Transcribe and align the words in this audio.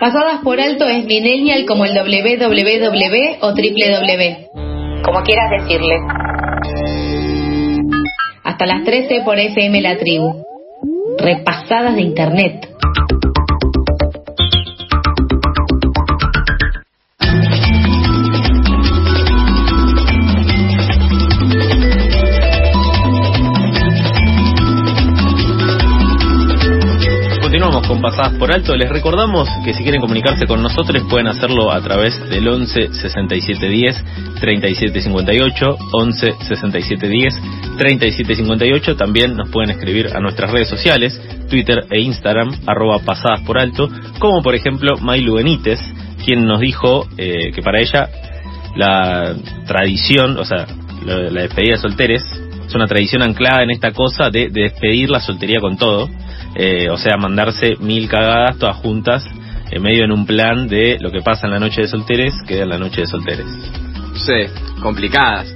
Pasadas 0.00 0.40
por 0.42 0.58
alto 0.58 0.86
es 0.86 1.04
millennial 1.04 1.66
como 1.66 1.84
el 1.84 1.92
www 1.92 3.36
o 3.42 3.48
www. 3.50 5.02
Como 5.04 5.22
quieras 5.22 5.50
decirle. 5.50 5.96
Hasta 8.44 8.66
las 8.66 8.84
13 8.84 9.20
por 9.24 9.38
FM 9.38 9.82
La 9.82 9.98
Tribu. 9.98 10.42
Repasadas 11.18 11.96
de 11.96 12.02
internet. 12.02 12.69
Con 27.70 28.00
Pasadas 28.00 28.34
por 28.34 28.52
Alto. 28.52 28.74
Les 28.76 28.90
recordamos 28.90 29.48
que 29.64 29.72
si 29.72 29.84
quieren 29.84 30.00
comunicarse 30.00 30.44
con 30.46 30.60
nosotros 30.60 31.04
pueden 31.08 31.28
hacerlo 31.28 31.70
a 31.70 31.80
través 31.80 32.18
del 32.28 32.48
11 32.48 32.92
67 32.92 33.68
10 33.68 34.04
37 34.40 35.00
58, 35.00 35.76
11 35.92 36.32
67 36.48 37.08
10 37.08 37.34
37 37.78 38.34
58. 38.34 38.96
También 38.96 39.36
nos 39.36 39.50
pueden 39.50 39.70
escribir 39.70 40.08
a 40.14 40.20
nuestras 40.20 40.50
redes 40.50 40.68
sociales, 40.68 41.20
Twitter 41.48 41.84
e 41.90 42.00
Instagram, 42.00 42.50
arroba 42.66 42.98
Pasadas 43.04 43.40
por 43.42 43.58
Alto, 43.58 43.88
como 44.18 44.42
por 44.42 44.56
ejemplo 44.56 44.96
Mailu 45.00 45.36
Benítez, 45.36 45.78
quien 46.24 46.46
nos 46.46 46.58
dijo 46.58 47.06
eh, 47.16 47.52
que 47.54 47.62
para 47.62 47.80
ella 47.80 48.08
la 48.74 49.36
tradición, 49.66 50.36
o 50.38 50.44
sea, 50.44 50.66
la, 51.06 51.30
la 51.30 51.42
despedida 51.42 51.76
de 51.76 51.78
solteres, 51.78 52.49
es 52.70 52.74
una 52.76 52.86
tradición 52.86 53.22
anclada 53.22 53.64
en 53.64 53.70
esta 53.70 53.92
cosa 53.92 54.30
de, 54.30 54.48
de 54.48 54.62
despedir 54.62 55.10
la 55.10 55.20
soltería 55.20 55.60
con 55.60 55.76
todo 55.76 56.08
eh, 56.54 56.88
o 56.90 56.96
sea, 56.96 57.16
mandarse 57.16 57.76
mil 57.78 58.08
cagadas 58.08 58.58
todas 58.58 58.76
juntas, 58.76 59.24
en 59.70 59.82
medio 59.82 60.04
en 60.04 60.12
un 60.12 60.26
plan 60.26 60.66
de 60.66 60.98
lo 61.00 61.10
que 61.10 61.20
pasa 61.20 61.46
en 61.46 61.52
la 61.52 61.60
noche 61.60 61.82
de 61.82 61.88
solteres, 61.88 62.34
queda 62.46 62.64
en 62.64 62.70
la 62.70 62.78
noche 62.78 63.02
de 63.02 63.06
solteres. 63.06 63.46
Sí, 64.14 64.80
complicadas. 64.82 65.54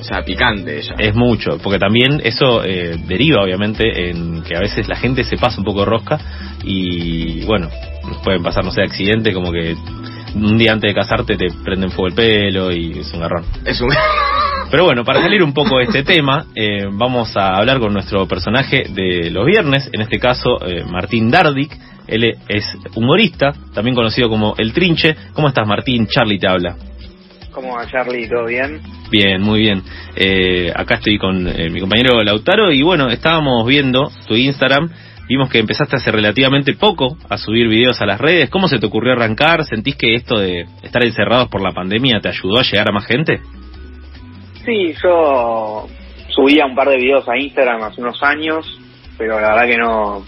O 0.00 0.04
sea, 0.04 0.22
picante 0.22 0.78
ella. 0.78 0.94
Es 0.96 1.14
mucho, 1.14 1.58
porque 1.60 1.80
también 1.80 2.20
eso 2.22 2.62
eh, 2.64 2.96
deriva 3.08 3.42
obviamente 3.42 4.10
en 4.10 4.42
que 4.44 4.56
a 4.56 4.60
veces 4.60 4.88
la 4.88 4.94
gente 4.94 5.24
se 5.24 5.36
pasa 5.36 5.58
un 5.58 5.64
poco 5.64 5.84
rosca 5.84 6.18
y 6.62 7.44
bueno, 7.44 7.68
pueden 8.22 8.42
pasar, 8.42 8.64
no 8.64 8.70
sé, 8.70 8.82
accidentes 8.82 9.34
como 9.34 9.50
que 9.50 9.74
un 10.36 10.56
día 10.56 10.72
antes 10.72 10.90
de 10.90 10.94
casarte 10.94 11.36
te 11.36 11.48
prenden 11.64 11.90
fuego 11.90 12.06
el 12.06 12.14
pelo 12.14 12.70
y 12.70 13.00
es 13.00 13.12
un 13.12 13.20
garrón. 13.20 13.44
Es 13.64 13.80
un... 13.80 13.90
Pero 14.70 14.84
bueno, 14.84 15.02
para 15.02 15.22
salir 15.22 15.42
un 15.42 15.54
poco 15.54 15.78
de 15.78 15.84
este 15.84 16.02
tema, 16.02 16.44
eh, 16.54 16.86
vamos 16.90 17.34
a 17.36 17.56
hablar 17.56 17.78
con 17.78 17.92
nuestro 17.94 18.28
personaje 18.28 18.84
de 18.90 19.30
los 19.30 19.46
viernes, 19.46 19.88
en 19.92 20.02
este 20.02 20.18
caso 20.18 20.62
eh, 20.64 20.84
Martín 20.84 21.30
Dardic. 21.30 21.74
Él 22.06 22.36
es 22.48 22.76
humorista, 22.94 23.52
también 23.74 23.94
conocido 23.94 24.28
como 24.28 24.54
El 24.58 24.72
Trinche. 24.74 25.16
¿Cómo 25.32 25.48
estás, 25.48 25.66
Martín? 25.66 26.06
Charlie 26.06 26.38
te 26.38 26.48
habla. 26.48 26.76
¿Cómo 27.50 27.76
va, 27.76 27.86
Charlie? 27.86 28.28
¿Todo 28.28 28.46
bien? 28.46 28.80
Bien, 29.10 29.40
muy 29.40 29.60
bien. 29.60 29.82
Eh, 30.16 30.70
acá 30.74 30.96
estoy 30.96 31.18
con 31.18 31.44
mi 31.44 31.80
compañero 31.80 32.22
Lautaro 32.22 32.70
y 32.70 32.82
bueno, 32.82 33.08
estábamos 33.08 33.66
viendo 33.66 34.10
tu 34.26 34.34
Instagram. 34.34 34.90
Vimos 35.28 35.50
que 35.50 35.58
empezaste 35.58 35.96
hace 35.96 36.10
relativamente 36.10 36.74
poco 36.74 37.16
a 37.28 37.36
subir 37.36 37.68
videos 37.68 38.00
a 38.00 38.06
las 38.06 38.20
redes. 38.20 38.48
¿Cómo 38.48 38.68
se 38.68 38.78
te 38.78 38.86
ocurrió 38.86 39.12
arrancar? 39.12 39.64
¿Sentís 39.64 39.96
que 39.96 40.14
esto 40.14 40.38
de 40.38 40.66
estar 40.82 41.04
encerrados 41.04 41.48
por 41.48 41.62
la 41.62 41.72
pandemia 41.72 42.20
te 42.20 42.28
ayudó 42.28 42.58
a 42.58 42.62
llegar 42.62 42.88
a 42.88 42.94
más 42.94 43.06
gente? 43.06 43.40
Sí, 44.68 44.92
yo 45.02 45.88
subía 46.28 46.66
un 46.66 46.74
par 46.74 46.90
de 46.90 46.98
videos 46.98 47.26
a 47.26 47.38
Instagram 47.38 47.84
hace 47.84 48.02
unos 48.02 48.22
años, 48.22 48.78
pero 49.16 49.40
la 49.40 49.54
verdad 49.54 49.66
que 49.66 49.78
no, 49.78 50.26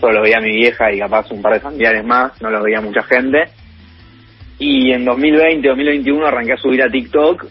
solo 0.00 0.14
lo 0.14 0.22
veía 0.22 0.40
mi 0.40 0.56
vieja 0.56 0.90
y 0.90 0.98
capaz 0.98 1.30
un 1.30 1.42
par 1.42 1.52
de 1.52 1.60
familiares 1.60 2.02
más, 2.02 2.40
no 2.40 2.48
lo 2.48 2.62
veía 2.62 2.80
mucha 2.80 3.02
gente. 3.02 3.50
Y 4.58 4.92
en 4.92 5.04
2020, 5.04 5.68
2021 5.68 6.26
arranqué 6.26 6.54
a 6.54 6.56
subir 6.56 6.82
a 6.82 6.88
TikTok 6.88 7.44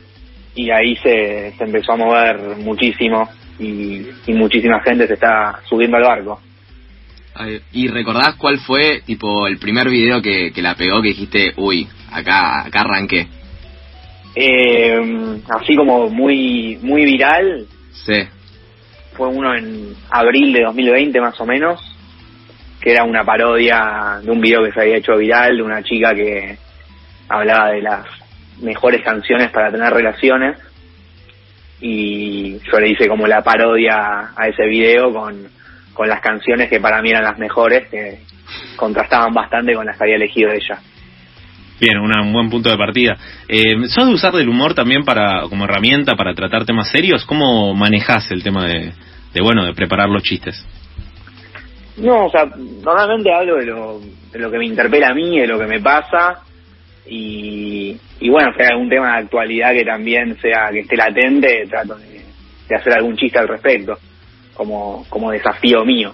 y 0.55 0.71
ahí 0.71 0.95
se, 0.95 1.53
se 1.55 1.63
empezó 1.63 1.91
a 1.91 1.97
mover 1.97 2.39
muchísimo 2.57 3.29
y, 3.59 4.01
muchísima 4.29 4.81
gente 4.81 5.05
se 5.05 5.13
está 5.13 5.59
subiendo 5.69 5.97
al 5.97 6.03
barco. 6.03 6.41
¿Y 7.71 7.87
recordás 7.87 8.33
cuál 8.37 8.57
fue 8.57 9.01
tipo 9.05 9.45
el 9.45 9.59
primer 9.59 9.87
video 9.89 10.23
que, 10.23 10.51
que 10.51 10.61
la 10.63 10.73
pegó 10.73 11.03
que 11.03 11.09
dijiste, 11.09 11.53
uy, 11.57 11.87
acá, 12.11 12.65
acá 12.65 12.81
arranqué? 12.81 13.27
Eh, 14.35 15.41
así 15.49 15.75
como 15.75 16.09
muy 16.09 16.77
muy 16.81 17.05
viral. 17.05 17.65
Sí. 17.91 18.27
Fue 19.13 19.27
uno 19.27 19.53
en 19.53 19.93
abril 20.09 20.53
de 20.53 20.63
2020 20.63 21.19
más 21.19 21.39
o 21.39 21.45
menos, 21.45 21.81
que 22.81 22.91
era 22.91 23.03
una 23.03 23.23
parodia 23.23 24.19
de 24.23 24.31
un 24.31 24.41
video 24.41 24.63
que 24.63 24.71
se 24.71 24.81
había 24.81 24.97
hecho 24.97 25.17
viral 25.17 25.57
de 25.57 25.63
una 25.63 25.83
chica 25.83 26.15
que 26.15 26.57
hablaba 27.27 27.71
de 27.71 27.81
las 27.81 28.05
mejores 28.61 29.03
canciones 29.03 29.51
para 29.51 29.71
tener 29.71 29.91
relaciones 29.91 30.57
y 31.81 32.59
yo 32.59 32.79
le 32.79 32.89
hice 32.89 33.07
como 33.07 33.27
la 33.27 33.41
parodia 33.41 34.31
a 34.35 34.47
ese 34.47 34.65
video 34.67 35.11
con, 35.11 35.47
con 35.93 36.07
las 36.07 36.21
canciones 36.21 36.69
que 36.69 36.79
para 36.79 37.01
mí 37.01 37.09
eran 37.09 37.23
las 37.23 37.39
mejores, 37.39 37.87
que 37.89 38.19
contrastaban 38.75 39.33
bastante 39.33 39.73
con 39.73 39.85
las 39.85 39.97
que 39.97 40.03
había 40.03 40.15
elegido 40.15 40.51
ella. 40.51 40.79
Bien, 41.81 41.97
un 41.97 42.31
buen 42.31 42.51
punto 42.51 42.69
de 42.69 42.77
partida. 42.77 43.17
Eh, 43.47 43.87
¿Sos 43.87 44.05
de 44.05 44.13
usar 44.13 44.33
del 44.33 44.47
humor 44.47 44.75
también 44.75 45.03
para 45.03 45.47
como 45.49 45.63
herramienta 45.63 46.13
para 46.13 46.35
tratar 46.35 46.63
temas 46.63 46.91
serios? 46.91 47.25
¿Cómo 47.25 47.73
manejas 47.73 48.29
el 48.29 48.43
tema 48.43 48.67
de, 48.67 48.91
de, 49.33 49.41
bueno, 49.41 49.65
de 49.65 49.73
preparar 49.73 50.07
los 50.07 50.21
chistes? 50.21 50.63
No, 51.97 52.27
o 52.27 52.29
sea, 52.29 52.45
normalmente 52.45 53.33
hablo 53.33 53.55
de 53.55 53.65
lo, 53.65 53.99
de 54.31 54.37
lo 54.37 54.51
que 54.51 54.59
me 54.59 54.67
interpela 54.67 55.07
a 55.07 55.15
mí, 55.15 55.39
de 55.39 55.47
lo 55.47 55.57
que 55.57 55.65
me 55.65 55.79
pasa, 55.79 56.43
y, 57.07 57.97
y 58.19 58.29
bueno, 58.29 58.53
si 58.55 58.61
hay 58.61 58.69
algún 58.73 58.87
tema 58.87 59.13
de 59.13 59.23
actualidad 59.23 59.73
que 59.73 59.83
también 59.83 60.37
sea, 60.39 60.69
que 60.71 60.81
esté 60.81 60.95
latente, 60.95 61.65
trato 61.67 61.95
de, 61.95 62.21
de 62.69 62.75
hacer 62.75 62.93
algún 62.93 63.17
chiste 63.17 63.39
al 63.39 63.47
respecto, 63.47 63.97
como, 64.53 65.03
como 65.09 65.31
desafío 65.31 65.83
mío. 65.83 66.13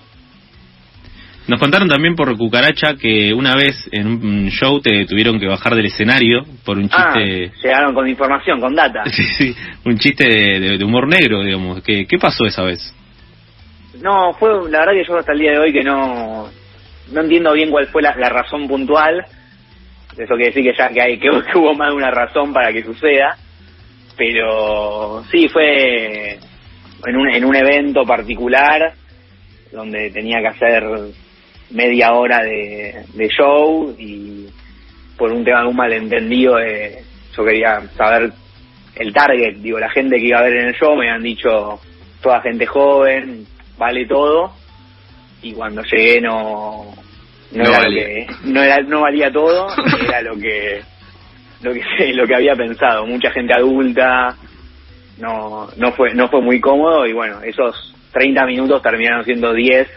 Nos 1.47 1.59
contaron 1.62 1.88
también 1.88 2.16
por 2.16 2.35
Cucaracha 2.38 2.96
que 3.00 3.34
una 3.34 3.56
vez 3.56 3.88
en 3.94 4.08
un 4.08 4.50
show 4.50 4.81
te 4.81 5.06
tuvieron 5.06 5.40
que 5.40 5.47
bajar 5.47 5.75
del 5.75 5.85
escenario 5.85 6.44
por 6.66 6.78
un 6.78 6.90
Ah, 6.91 7.13
chiste... 7.13 7.52
llegaron 7.63 7.94
con 7.94 8.08
información, 8.08 8.59
con 8.59 8.75
data. 8.75 9.03
Sí, 9.12 9.24
sí, 9.24 9.56
un 9.85 9.97
chiste 9.97 10.28
de, 10.28 10.78
de 10.78 10.84
humor 10.84 11.08
negro, 11.08 11.44
digamos. 11.44 11.81
¿Qué, 11.84 12.06
¿Qué 12.06 12.18
pasó 12.18 12.46
esa 12.46 12.63
vez? 12.63 12.94
No, 14.02 14.34
fue 14.34 14.50
la 14.69 14.80
verdad 14.80 14.94
que 14.94 15.06
yo 15.08 15.18
hasta 15.18 15.31
el 15.31 15.40
día 15.40 15.52
de 15.53 15.59
hoy 15.59 15.74
que 15.74 15.84
no 15.84 16.50
no 17.12 17.22
entiendo 17.22 17.53
bien 17.53 17.72
cuál 17.72 17.88
fue 17.88 18.02
la, 18.02 18.14
la 18.18 18.29
razón 18.29 18.68
puntual. 18.68 19.24
Eso 20.18 20.35
quiere 20.35 20.47
decir 20.47 20.64
que 20.64 20.78
ya 20.78 20.90
que 20.90 21.02
hay 21.02 21.18
que, 21.18 21.29
que 21.52 21.58
hubo 21.58 21.74
más 21.74 21.90
de 21.91 21.96
una 21.96 22.12
razón 22.12 22.52
para 22.53 22.74
que 22.74 22.84
suceda. 22.84 23.38
Pero 24.18 25.24
sí 25.31 25.47
fue 25.47 26.34
en 27.06 27.16
un 27.16 27.29
en 27.29 27.46
un 27.46 27.56
evento 27.56 28.03
particular 28.03 28.91
donde 29.72 30.09
tenía 30.12 30.40
que 30.41 30.47
hacer 30.47 30.84
media 31.72 32.13
hora 32.13 32.44
de, 32.44 33.03
de 33.13 33.28
show 33.29 33.94
y 33.97 34.47
por 35.17 35.31
un 35.31 35.44
tema 35.44 35.61
de 35.61 35.67
un 35.67 35.75
malentendido 35.75 36.59
eh, 36.59 37.03
yo 37.35 37.44
quería 37.45 37.81
saber 37.95 38.31
el 38.95 39.13
target, 39.13 39.57
digo, 39.57 39.79
la 39.79 39.89
gente 39.89 40.17
que 40.17 40.25
iba 40.28 40.39
a 40.39 40.44
ver 40.44 40.55
en 40.55 40.67
el 40.69 40.73
show 40.75 40.95
me 40.95 41.09
han 41.09 41.22
dicho 41.22 41.79
toda 42.22 42.41
gente 42.41 42.66
joven, 42.66 43.45
vale 43.78 44.05
todo 44.07 44.53
y 45.41 45.53
cuando 45.53 45.83
llegué 45.83 46.19
no 46.22 46.94
no, 47.51 47.63
No 47.63 47.69
era 47.69 47.79
valía. 47.79 48.01
lo 48.01 48.07
que 48.07 48.28
no 48.45 48.63
era 48.63 48.81
no 48.81 49.01
valía 49.01 49.31
todo, 49.31 49.67
era 50.07 50.22
lo 50.22 50.38
que 50.38 50.81
lo 51.61 51.73
que 51.73 52.13
lo 52.13 52.28
que 52.28 52.35
había 52.35 52.55
pensado, 52.55 53.05
mucha 53.05 53.29
gente 53.31 53.53
adulta, 53.53 54.35
no 55.19 55.67
no 55.78 55.91
fue 55.94 56.13
no 56.13 56.28
fue 56.29 56.41
muy 56.41 56.59
cómodo 56.59 57.05
y 57.05 57.13
bueno, 57.13 57.41
esos 57.44 57.94
30 58.13 58.45
minutos 58.45 58.81
terminaron 58.81 59.23
siendo 59.25 59.53
10 59.53 59.88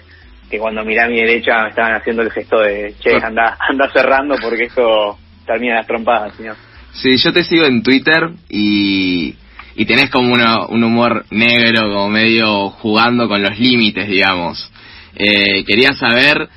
que 0.51 0.59
cuando 0.59 0.85
miré 0.85 1.03
a 1.03 1.09
mi 1.09 1.17
derecha 1.21 1.63
me 1.63 1.69
estaban 1.71 1.95
haciendo 1.95 2.23
el 2.23 2.31
gesto 2.31 2.59
de 2.61 2.95
che, 3.01 3.15
anda, 3.23 3.57
anda 3.61 3.89
cerrando 3.93 4.35
porque 4.43 4.65
esto 4.65 5.17
termina 5.47 5.77
las 5.77 5.87
trompadas, 5.87 6.35
¿sí, 6.37 6.43
no? 6.43 6.55
Sí, 6.93 7.17
yo 7.17 7.33
te 7.33 7.45
sigo 7.45 7.65
en 7.67 7.83
Twitter 7.83 8.31
y, 8.49 9.35
y 9.77 9.85
tenés 9.85 10.11
como 10.11 10.33
una- 10.33 10.67
un 10.67 10.83
humor 10.83 11.25
negro, 11.31 11.83
como 11.83 12.09
medio 12.09 12.71
jugando 12.71 13.29
con 13.29 13.41
los 13.43 13.59
límites, 13.59 14.09
digamos. 14.09 14.71
Eh, 15.15 15.65
quería 15.65 15.93
saber, 15.93 16.49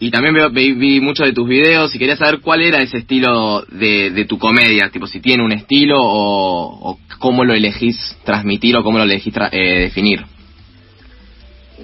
y 0.00 0.10
también 0.10 0.34
veo- 0.34 0.50
vi, 0.50 0.72
vi 0.72 1.00
muchos 1.00 1.26
de 1.26 1.32
tus 1.34 1.46
videos, 1.48 1.94
y 1.94 1.98
quería 1.98 2.16
saber 2.16 2.40
cuál 2.40 2.62
era 2.62 2.78
ese 2.82 2.98
estilo 2.98 3.62
de, 3.70 4.10
de 4.10 4.24
tu 4.24 4.38
comedia, 4.38 4.88
tipo 4.90 5.06
si 5.06 5.20
tiene 5.20 5.44
un 5.44 5.52
estilo 5.52 5.96
o, 6.00 6.90
o 6.92 6.98
cómo 7.18 7.44
lo 7.44 7.52
elegís 7.54 8.16
transmitir 8.24 8.76
o 8.76 8.82
cómo 8.82 8.96
lo 8.98 9.04
elegís 9.04 9.34
tra- 9.34 9.50
eh, 9.52 9.80
definir. 9.80 10.24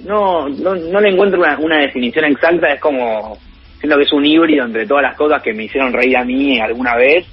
No, 0.05 0.47
no, 0.49 0.75
no 0.75 1.01
le 1.01 1.09
encuentro 1.09 1.39
una, 1.39 1.57
una 1.59 1.79
definición 1.79 2.25
exacta, 2.25 2.73
es 2.73 2.79
como, 2.79 3.37
siento 3.79 3.97
que 3.97 4.03
es 4.03 4.13
un 4.13 4.25
híbrido 4.25 4.65
entre 4.65 4.85
todas 4.85 5.03
las 5.03 5.15
cosas 5.15 5.41
que 5.41 5.53
me 5.53 5.65
hicieron 5.65 5.93
reír 5.93 6.17
a 6.17 6.23
mí 6.23 6.59
alguna 6.59 6.95
vez 6.95 7.25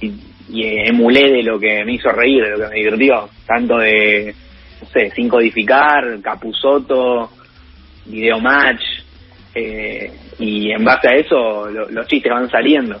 y, 0.00 0.12
y 0.48 0.88
emulé 0.88 1.30
de 1.30 1.42
lo 1.42 1.58
que 1.58 1.84
me 1.84 1.94
hizo 1.94 2.10
reír, 2.10 2.44
de 2.44 2.50
lo 2.50 2.58
que 2.58 2.68
me 2.68 2.76
divirtió, 2.76 3.28
tanto 3.46 3.78
de, 3.78 4.34
no 4.80 4.88
sé, 4.88 5.10
Sin 5.10 5.28
Codificar, 5.28 6.20
Capusoto, 6.22 7.30
Video 8.06 8.38
Match, 8.40 8.82
eh, 9.54 10.12
y 10.38 10.70
en 10.70 10.84
base 10.84 11.08
a 11.08 11.14
eso 11.14 11.68
los 11.70 12.06
chistes 12.06 12.30
van 12.30 12.50
saliendo. 12.50 13.00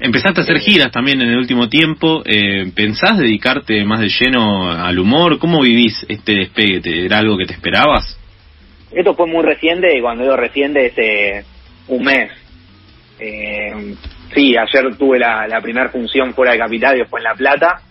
Empezaste 0.00 0.40
a 0.40 0.44
hacer 0.44 0.58
giras 0.60 0.90
también 0.90 1.20
en 1.20 1.28
el 1.28 1.36
último 1.36 1.68
tiempo. 1.68 2.22
Eh, 2.24 2.72
¿Pensás 2.74 3.18
dedicarte 3.18 3.84
más 3.84 4.00
de 4.00 4.08
lleno 4.08 4.70
al 4.70 4.98
humor? 4.98 5.38
¿Cómo 5.38 5.60
vivís 5.60 6.06
este 6.08 6.32
despegue? 6.32 7.04
¿Era 7.04 7.18
algo 7.18 7.36
que 7.36 7.44
te 7.44 7.52
esperabas? 7.52 8.18
Esto 8.90 9.14
fue 9.14 9.26
muy 9.26 9.44
reciente, 9.44 9.96
y 9.96 10.00
cuando 10.00 10.24
digo 10.24 10.36
reciente 10.36 10.86
es 10.86 10.98
eh, 10.98 11.44
un 11.88 12.02
mes. 12.02 12.32
Eh, 13.18 13.94
sí, 14.34 14.56
ayer 14.56 14.96
tuve 14.96 15.18
la, 15.18 15.46
la 15.46 15.60
primera 15.60 15.90
función 15.90 16.32
fuera 16.32 16.52
de 16.52 16.58
Capital, 16.58 16.98
y 16.98 17.04
fue 17.04 17.20
en 17.20 17.24
La 17.24 17.34
Plata, 17.34 17.82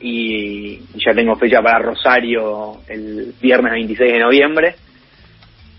y, 0.00 0.78
ya 0.94 1.12
tengo 1.14 1.36
fecha 1.36 1.60
para 1.60 1.78
Rosario 1.80 2.78
el 2.88 3.34
viernes 3.40 3.72
26 3.72 4.12
de 4.12 4.18
noviembre. 4.18 4.74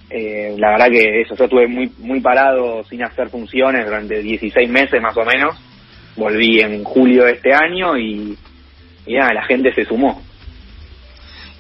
Eh, 0.10 0.56
la 0.58 0.72
verdad 0.72 0.90
que 0.90 1.22
eso, 1.22 1.36
yo 1.36 1.44
estuve 1.44 1.68
muy, 1.68 1.92
muy 2.00 2.20
parado 2.20 2.84
sin 2.84 3.04
hacer 3.04 3.30
funciones 3.30 3.86
durante 3.86 4.22
16 4.22 4.70
meses 4.70 5.02
más 5.02 5.16
o 5.16 5.24
menos. 5.24 5.56
Volví 6.16 6.60
en 6.60 6.84
julio 6.84 7.26
de 7.26 7.34
este 7.34 7.54
año 7.54 7.98
y, 7.98 8.38
y 9.06 9.14
nada, 9.14 9.34
la 9.34 9.46
gente 9.46 9.74
se 9.74 9.86
sumó. 9.86 10.22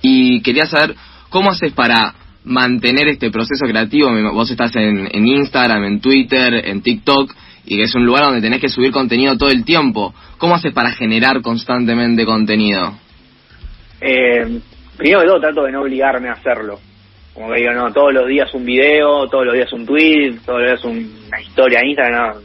Y 0.02 0.42
quería 0.42 0.66
saber, 0.66 0.96
¿cómo 1.30 1.52
haces 1.52 1.74
para 1.74 2.16
mantener 2.44 3.08
este 3.08 3.30
proceso 3.30 3.66
creativo? 3.66 4.10
Vos 4.34 4.50
estás 4.50 4.76
en, 4.76 5.08
en 5.12 5.28
Instagram, 5.28 5.84
en 5.84 6.02
Twitter, 6.02 6.68
en 6.68 6.82
TikTok, 6.82 7.34
y 7.66 7.82
es 7.82 7.94
un 7.94 8.06
lugar 8.06 8.24
donde 8.24 8.42
tenés 8.42 8.62
que 8.62 8.70
subir 8.70 8.92
contenido 8.92 9.38
todo 9.38 9.50
el 9.50 9.64
tiempo. 9.64 10.14
¿Cómo 10.38 10.56
haces 10.56 10.74
para 10.74 10.92
generar 10.92 11.42
constantemente 11.42 12.26
contenido? 12.26 12.94
Eh, 14.02 14.60
primero 14.98 15.22
de 15.22 15.28
todo 15.28 15.40
trato 15.40 15.64
de 15.64 15.72
no 15.72 15.82
obligarme 15.82 16.30
a 16.30 16.34
hacerlo. 16.34 16.80
Como 17.34 17.52
que 17.52 17.60
digo, 17.60 17.74
no, 17.74 17.92
todos 17.94 18.14
los 18.14 18.28
días 18.28 18.54
un 18.54 18.66
video, 18.66 19.28
todos 19.28 19.46
los 19.46 19.56
días 19.56 19.72
un 19.72 19.86
tweet, 19.86 20.40
todos 20.46 20.62
los 20.62 20.70
días 20.70 20.84
una 20.84 21.42
historia 21.42 21.80
en 21.80 21.88
Instagram, 21.88 22.36
no. 22.36 22.42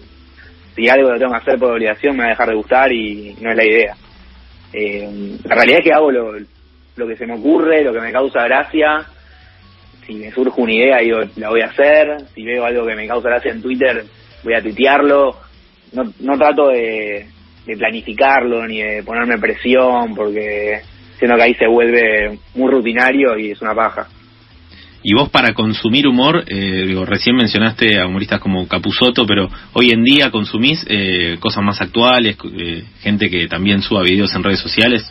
Si 0.75 0.89
algo 0.89 1.11
lo 1.11 1.19
tengo 1.19 1.33
que 1.33 1.39
hacer 1.39 1.59
por 1.59 1.73
obligación 1.73 2.17
me 2.17 2.25
va 2.25 2.27
a 2.27 2.31
dejar 2.31 2.49
de 2.49 2.55
gustar 2.55 2.93
y 2.93 3.37
no 3.41 3.51
es 3.51 3.57
la 3.57 3.65
idea. 3.65 3.97
Eh, 4.73 5.39
la 5.45 5.55
realidad 5.55 5.79
es 5.79 5.85
que 5.85 5.93
hago 5.93 6.11
lo, 6.11 6.33
lo 6.97 7.07
que 7.07 7.17
se 7.17 7.27
me 7.27 7.35
ocurre, 7.35 7.85
lo 7.85 7.93
que 7.93 8.01
me 8.01 8.13
causa 8.13 8.45
gracia. 8.45 9.07
Si 10.07 10.15
me 10.15 10.31
surge 10.33 10.61
una 10.61 10.73
idea, 10.73 10.99
digo, 10.99 11.21
la 11.37 11.49
voy 11.49 11.61
a 11.63 11.67
hacer. 11.67 12.27
Si 12.35 12.45
veo 12.45 12.65
algo 12.65 12.87
que 12.87 12.95
me 12.95 13.07
causa 13.07 13.29
gracia 13.29 13.53
en 13.53 13.63
Twitter, 13.63 14.05
voy 14.43 14.55
a 14.55 14.63
tuitearlo. 14.63 15.37
No, 15.93 16.03
no 16.21 16.39
trato 16.39 16.69
de, 16.69 17.27
planificarlo 17.79 18.67
ni 18.67 18.83
de 18.83 19.03
ponerme 19.03 19.39
presión 19.39 20.15
porque 20.15 20.81
siento 21.19 21.37
que 21.37 21.43
ahí 21.43 21.55
se 21.55 21.67
vuelve 21.67 22.39
muy 22.55 22.71
rutinario 22.71 23.39
y 23.39 23.53
es 23.53 23.63
una 23.63 23.75
paja. 23.75 24.09
Y 25.06 25.15
vos 25.15 25.29
para 25.29 25.53
consumir 25.53 26.09
humor, 26.09 26.45
eh, 26.47 26.97
recién 27.05 27.37
mencionaste 27.37 28.01
a 28.01 28.06
humoristas 28.06 28.41
como 28.41 28.67
Capusoto, 28.67 29.27
pero 29.27 29.51
hoy 29.75 29.91
en 29.91 30.03
día 30.03 30.31
consumís 30.31 30.83
eh, 30.89 31.37
cosas 31.41 31.62
más 31.62 31.79
actuales, 31.83 32.39
eh, 32.59 32.85
gente 33.01 33.29
que 33.29 33.47
también 33.47 33.83
suba 33.83 34.03
videos 34.03 34.35
en 34.35 34.43
redes 34.43 34.61
sociales. 34.61 35.05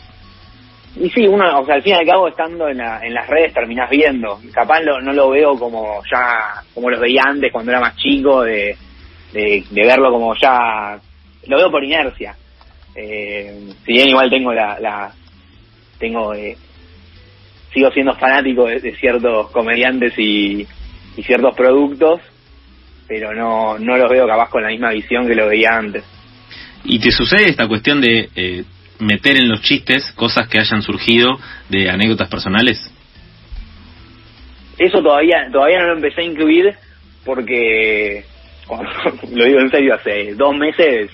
Y 0.96 1.08
sí, 1.10 1.28
uno, 1.28 1.60
o 1.60 1.64
sea, 1.64 1.76
al 1.76 1.82
fin 1.82 1.92
y 1.92 1.98
al 1.98 2.06
cabo 2.06 2.26
estando 2.26 2.68
en, 2.68 2.80
en 2.80 3.14
las 3.14 3.28
redes 3.28 3.54
terminás 3.54 3.88
viendo. 3.88 4.40
Capaz 4.52 4.80
no 4.80 5.12
lo 5.12 5.30
veo 5.30 5.56
como 5.56 6.02
ya, 6.12 6.64
como 6.74 6.90
los 6.90 7.00
veía 7.00 7.22
antes 7.28 7.52
cuando 7.52 7.70
era 7.70 7.80
más 7.80 7.94
chico, 7.94 8.42
de, 8.42 8.76
de, 9.32 9.64
verlo 9.70 10.10
como 10.10 10.34
ya, 10.34 10.98
lo 11.46 11.56
veo 11.56 11.70
por 11.70 11.84
inercia. 11.84 12.34
Eh, 12.96 13.70
si 13.86 13.92
bien 13.92 14.08
igual 14.08 14.28
tengo 14.28 14.52
la, 14.52 14.80
la 14.80 15.12
tengo 16.00 16.34
eh, 16.34 16.56
sigo 17.74 17.90
siendo 17.90 18.14
fanático 18.14 18.66
de, 18.66 18.94
ciertos 18.96 19.50
comediantes 19.50 20.16
y, 20.18 20.66
ciertos 21.22 21.54
productos, 21.54 22.20
pero 23.06 23.32
no, 23.34 23.78
no 23.78 23.96
los 23.96 24.10
veo 24.10 24.26
capaz 24.26 24.48
con 24.50 24.62
la 24.62 24.68
misma 24.68 24.90
visión 24.90 25.26
que 25.26 25.34
lo 25.34 25.48
veía 25.48 25.76
antes. 25.76 26.04
¿Y 26.84 26.98
te 26.98 27.10
sucede 27.12 27.50
esta 27.50 27.68
cuestión 27.68 28.00
de 28.00 28.28
eh, 28.34 28.64
meter 28.98 29.36
en 29.36 29.48
los 29.48 29.62
chistes 29.62 30.10
cosas 30.12 30.48
que 30.48 30.58
hayan 30.58 30.82
surgido 30.82 31.38
de 31.68 31.88
anécdotas 31.88 32.28
personales? 32.28 32.80
Eso 34.76 35.00
todavía 35.02 35.48
todavía 35.52 35.80
no 35.80 35.86
lo 35.88 35.94
empecé 35.94 36.22
a 36.22 36.24
incluir 36.24 36.74
porque, 37.24 38.24
lo 39.32 39.44
digo 39.44 39.60
en 39.60 39.70
serio, 39.70 39.94
hace 39.94 40.34
dos 40.34 40.56
meses, 40.56 41.10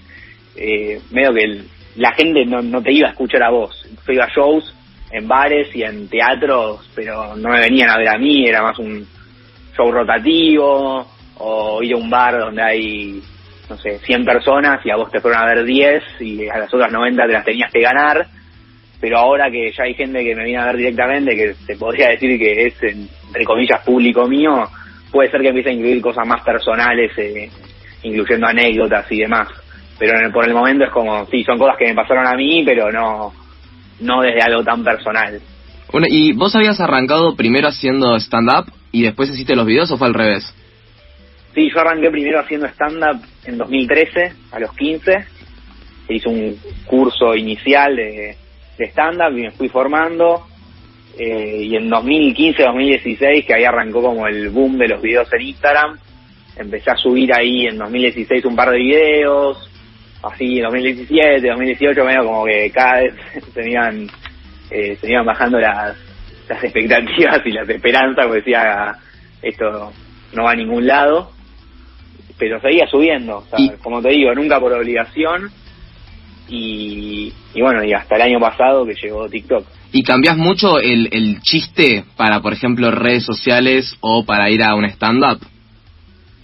eh, 0.56 0.98
medio 1.10 1.34
que 1.34 1.60
la 1.96 2.12
gente 2.14 2.46
no, 2.46 2.62
no 2.62 2.82
te 2.82 2.92
iba 2.92 3.08
a 3.08 3.10
escuchar 3.10 3.42
a 3.42 3.50
vos. 3.50 3.86
Yo 4.06 4.14
iba 4.14 4.24
a 4.24 4.32
shows 4.34 4.74
en 5.10 5.26
bares 5.26 5.74
y 5.74 5.82
en 5.82 6.08
teatros, 6.08 6.88
pero 6.94 7.34
no 7.36 7.48
me 7.50 7.60
venían 7.60 7.90
a 7.90 7.98
ver 7.98 8.08
a 8.08 8.18
mí, 8.18 8.46
era 8.46 8.62
más 8.62 8.78
un 8.78 9.06
show 9.76 9.90
rotativo 9.90 11.06
o 11.38 11.82
ir 11.82 11.94
a 11.94 11.96
un 11.96 12.10
bar 12.10 12.38
donde 12.38 12.62
hay, 12.62 13.22
no 13.68 13.76
sé, 13.78 13.98
100 13.98 14.24
personas 14.24 14.84
y 14.84 14.90
a 14.90 14.96
vos 14.96 15.10
te 15.10 15.20
fueron 15.20 15.42
a 15.42 15.46
ver 15.46 15.64
10 15.64 16.02
y 16.20 16.48
a 16.48 16.58
las 16.58 16.72
otras 16.72 16.92
90 16.92 17.26
te 17.26 17.32
las 17.32 17.44
tenías 17.44 17.72
que 17.72 17.80
ganar. 17.80 18.26
Pero 19.00 19.18
ahora 19.18 19.50
que 19.50 19.72
ya 19.72 19.84
hay 19.84 19.94
gente 19.94 20.22
que 20.22 20.36
me 20.36 20.44
viene 20.44 20.58
a 20.58 20.66
ver 20.66 20.76
directamente, 20.76 21.34
que 21.34 21.54
se 21.54 21.76
podría 21.76 22.10
decir 22.10 22.38
que 22.38 22.66
es, 22.66 22.82
entre 22.82 23.44
comillas, 23.46 23.82
público 23.82 24.28
mío, 24.28 24.68
puede 25.10 25.30
ser 25.30 25.40
que 25.40 25.48
empiece 25.48 25.70
a 25.70 25.72
incluir 25.72 26.02
cosas 26.02 26.26
más 26.26 26.42
personales, 26.42 27.10
eh, 27.16 27.50
incluyendo 28.02 28.46
anécdotas 28.46 29.10
y 29.10 29.20
demás. 29.20 29.48
Pero 29.98 30.30
por 30.30 30.46
el 30.46 30.52
momento 30.52 30.84
es 30.84 30.90
como, 30.90 31.24
sí, 31.26 31.42
son 31.44 31.58
cosas 31.58 31.78
que 31.78 31.86
me 31.86 31.94
pasaron 31.94 32.26
a 32.26 32.34
mí, 32.34 32.62
pero 32.64 32.92
no, 32.92 33.32
no 34.00 34.22
desde 34.22 34.42
algo 34.42 34.62
tan 34.64 34.82
personal. 34.82 35.40
Bueno, 35.92 36.06
¿y 36.08 36.32
vos 36.32 36.54
habías 36.54 36.80
arrancado 36.80 37.34
primero 37.34 37.68
haciendo 37.68 38.16
stand-up 38.16 38.72
y 38.92 39.02
después 39.02 39.30
hiciste 39.30 39.56
los 39.56 39.66
videos 39.66 39.90
o 39.90 39.96
fue 39.96 40.06
al 40.08 40.14
revés? 40.14 40.54
Sí, 41.54 41.68
yo 41.72 41.80
arranqué 41.80 42.10
primero 42.10 42.40
haciendo 42.40 42.66
stand-up 42.68 43.20
en 43.44 43.58
2013, 43.58 44.32
a 44.52 44.60
los 44.60 44.72
15. 44.74 45.12
Hice 46.08 46.28
un 46.28 46.56
curso 46.86 47.34
inicial 47.34 47.96
de, 47.96 48.36
de 48.78 48.84
stand-up 48.86 49.36
y 49.36 49.42
me 49.42 49.50
fui 49.50 49.68
formando. 49.68 50.46
Eh, 51.18 51.64
y 51.64 51.76
en 51.76 51.90
2015-2016, 51.90 53.46
que 53.46 53.54
ahí 53.54 53.64
arrancó 53.64 54.00
como 54.00 54.26
el 54.26 54.48
boom 54.50 54.78
de 54.78 54.88
los 54.88 55.02
videos 55.02 55.28
en 55.32 55.42
Instagram, 55.42 55.98
empecé 56.56 56.90
a 56.90 56.96
subir 56.96 57.32
ahí 57.34 57.66
en 57.66 57.78
2016 57.78 58.44
un 58.44 58.56
par 58.56 58.70
de 58.70 58.78
videos, 58.78 59.69
así 60.22 60.60
2017, 60.60 61.46
2018, 61.48 62.04
medio 62.04 62.24
como 62.24 62.44
que 62.44 62.70
cada 62.70 63.00
vez 63.00 63.14
se 63.54 63.70
iban, 63.70 64.08
eh, 64.70 64.96
se 65.00 65.10
iban 65.10 65.26
bajando 65.26 65.58
las, 65.58 65.96
las 66.48 66.64
expectativas 66.64 67.40
y 67.44 67.52
las 67.52 67.68
esperanzas, 67.68 68.26
porque 68.26 68.40
decía, 68.40 68.94
esto 69.42 69.92
no 70.32 70.44
va 70.44 70.52
a 70.52 70.56
ningún 70.56 70.86
lado, 70.86 71.30
pero 72.38 72.60
seguía 72.60 72.86
subiendo, 72.86 73.44
como 73.82 74.00
te 74.00 74.10
digo, 74.10 74.34
nunca 74.34 74.58
por 74.60 74.72
obligación, 74.72 75.50
y, 76.48 77.32
y 77.54 77.60
bueno, 77.60 77.84
y 77.84 77.92
hasta 77.92 78.16
el 78.16 78.22
año 78.22 78.40
pasado 78.40 78.84
que 78.84 78.94
llegó 78.94 79.28
TikTok. 79.28 79.64
¿Y 79.92 80.02
cambias 80.02 80.36
mucho 80.36 80.78
el, 80.78 81.08
el 81.12 81.40
chiste 81.40 82.04
para, 82.16 82.40
por 82.40 82.52
ejemplo, 82.52 82.90
redes 82.90 83.24
sociales 83.24 83.96
o 84.00 84.24
para 84.24 84.50
ir 84.50 84.62
a 84.62 84.74
un 84.74 84.84
stand-up? 84.84 85.40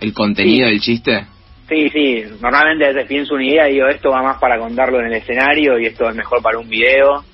¿El 0.00 0.12
contenido 0.12 0.68
del 0.68 0.80
chiste? 0.80 1.26
Sí, 1.68 1.88
sí, 1.90 2.25
normalmente 2.40 2.92
veces 2.92 3.08
pienso 3.08 3.35
una 3.35 3.44
idea 3.44 3.68
y 3.68 3.75
digo, 3.75 3.88
esto 3.88 4.11
va 4.11 4.23
más 4.23 4.38
para 4.38 4.58
contarlo 4.58 5.00
en 5.00 5.06
el 5.06 5.14
escenario 5.14 5.78
y 5.78 5.87
esto 5.87 6.08
es 6.08 6.14
mejor 6.14 6.40
para 6.40 6.58
un 6.58 6.68
video. 6.68 7.25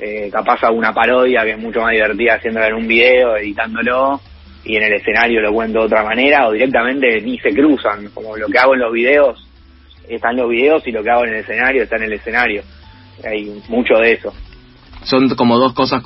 Eh, 0.00 0.30
capaz 0.32 0.64
hago 0.64 0.76
una 0.76 0.92
parodia 0.92 1.44
que 1.44 1.52
es 1.52 1.58
mucho 1.58 1.80
más 1.80 1.92
divertida 1.92 2.34
haciéndola 2.34 2.68
en 2.68 2.74
un 2.74 2.88
video, 2.88 3.36
editándolo, 3.36 4.20
y 4.64 4.76
en 4.76 4.84
el 4.84 4.94
escenario 4.94 5.40
lo 5.40 5.52
cuento 5.52 5.80
de 5.80 5.84
otra 5.86 6.02
manera, 6.02 6.48
o 6.48 6.52
directamente 6.52 7.20
ni 7.20 7.38
se 7.38 7.50
cruzan, 7.50 8.08
como 8.14 8.36
lo 8.36 8.48
que 8.48 8.58
hago 8.58 8.74
en 8.74 8.80
los 8.80 8.92
videos, 8.92 9.46
están 10.08 10.36
los 10.36 10.48
videos 10.48 10.86
y 10.86 10.92
lo 10.92 11.02
que 11.02 11.10
hago 11.10 11.24
en 11.24 11.34
el 11.34 11.40
escenario 11.40 11.82
está 11.82 11.96
en 11.96 12.04
el 12.04 12.12
escenario. 12.14 12.62
Hay 13.24 13.62
mucho 13.68 13.94
de 13.94 14.12
eso. 14.12 14.32
Son 15.04 15.28
como 15.36 15.58
dos 15.58 15.74
cosas 15.74 16.02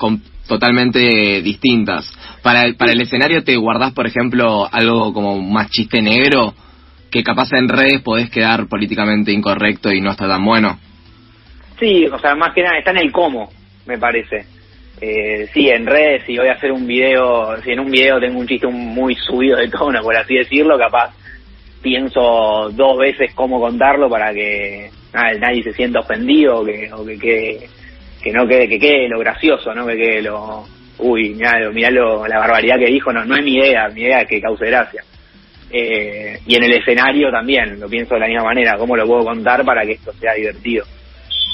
totalmente 0.47 1.41
distintas. 1.41 2.11
Para 2.43 2.65
el, 2.65 2.75
para 2.75 2.91
el 2.91 3.01
escenario 3.01 3.43
te 3.43 3.55
guardás, 3.55 3.93
por 3.93 4.05
ejemplo, 4.05 4.67
algo 4.69 5.13
como 5.13 5.41
más 5.41 5.69
chiste 5.69 6.01
negro, 6.01 6.53
que 7.11 7.23
capaz 7.23 7.51
en 7.53 7.69
redes 7.69 8.01
podés 8.01 8.29
quedar 8.29 8.67
políticamente 8.67 9.31
incorrecto 9.31 9.91
y 9.91 10.01
no 10.01 10.11
está 10.11 10.27
tan 10.27 10.43
bueno. 10.43 10.79
Sí, 11.79 12.05
o 12.07 12.19
sea, 12.19 12.35
más 12.35 12.53
que 12.53 12.63
nada 12.63 12.77
está 12.77 12.91
en 12.91 12.97
el 12.97 13.11
cómo, 13.11 13.49
me 13.85 13.97
parece. 13.97 14.45
Eh, 15.01 15.47
sí, 15.53 15.69
en 15.69 15.85
redes, 15.85 16.23
si 16.25 16.37
voy 16.37 16.47
a 16.47 16.53
hacer 16.53 16.71
un 16.71 16.85
video, 16.85 17.55
si 17.63 17.71
en 17.71 17.79
un 17.79 17.89
video 17.89 18.19
tengo 18.19 18.39
un 18.39 18.47
chiste 18.47 18.67
muy 18.67 19.15
subido 19.15 19.57
de 19.57 19.69
tono, 19.69 20.01
por 20.01 20.15
así 20.17 20.35
decirlo, 20.35 20.77
capaz 20.77 21.13
pienso 21.81 22.69
dos 22.71 22.97
veces 22.97 23.33
cómo 23.33 23.61
contarlo 23.61 24.09
para 24.09 24.33
que 24.33 24.89
nadie 25.13 25.63
se 25.63 25.73
sienta 25.73 25.99
ofendido 25.99 26.65
que, 26.65 26.91
o 26.91 27.05
que, 27.05 27.69
que 28.21 28.31
no 28.33 28.45
quede, 28.45 28.67
que 28.67 28.77
quede 28.77 29.07
lo 29.07 29.19
gracioso, 29.19 29.73
no 29.73 29.87
que 29.87 29.95
quede 29.95 30.21
lo, 30.23 30.65
uy, 30.99 31.29
mirá, 31.29 31.69
mirá 31.71 31.89
lo, 31.89 32.27
la 32.27 32.39
barbaridad 32.39 32.77
que 32.77 32.91
dijo, 32.91 33.13
no, 33.13 33.23
no 33.23 33.35
es 33.35 33.43
mi 33.43 33.55
idea, 33.55 33.87
mi 33.89 34.01
idea 34.01 34.21
es 34.21 34.27
que 34.27 34.41
cause 34.41 34.65
gracia. 34.65 35.01
Eh, 35.71 36.39
y 36.47 36.55
en 36.55 36.63
el 36.63 36.73
escenario 36.73 37.29
también, 37.31 37.79
lo 37.79 37.87
pienso 37.87 38.15
de 38.15 38.21
la 38.21 38.27
misma 38.27 38.43
manera, 38.43 38.77
cómo 38.77 38.95
lo 38.95 39.05
puedo 39.05 39.23
contar 39.23 39.63
para 39.63 39.83
que 39.85 39.93
esto 39.93 40.11
sea 40.13 40.33
divertido. 40.33 40.85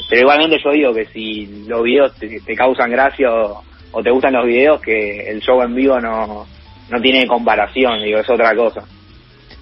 Pero 0.10 0.22
igualmente 0.22 0.58
yo 0.64 0.72
digo 0.72 0.94
que 0.94 1.06
si 1.06 1.66
los 1.68 1.84
videos 1.84 2.14
te, 2.16 2.56
causan 2.56 2.92
gracia 2.92 3.30
o, 3.32 4.04
te 4.04 4.12
gustan 4.12 4.34
los 4.34 4.46
videos, 4.46 4.82
que 4.82 5.30
el 5.30 5.42
show 5.42 5.62
en 5.62 5.76
vivo 5.76 6.00
no, 6.00 6.46
no 6.92 7.02
tiene 7.02 7.28
comparación, 7.28 8.04
digo, 8.04 8.20
es 8.20 8.30
otra 8.30 8.56
cosa. 8.56 8.82